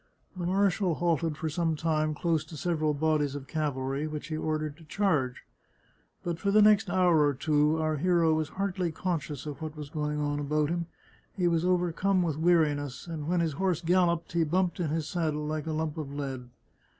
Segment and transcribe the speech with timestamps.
[0.35, 4.75] The marshal halted for some time close to several bodies of cavalry, which he ordered
[4.77, 5.43] to charge.
[6.23, 9.91] But for the next hour or two our hero was hardly conscious of what was
[9.91, 10.87] going on about him;
[11.37, 15.45] he was overcome with weariness, and when his horse galloped he bumped in his saddle
[15.45, 16.49] like a lump of lead.